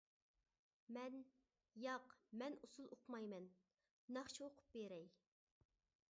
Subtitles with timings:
[0.95, 1.17] مەن:
[1.83, 3.45] ياق مەن ئۇسۇل ئۇقمايمەن.
[4.17, 5.05] ناخشا ئوقۇپ بېرەي.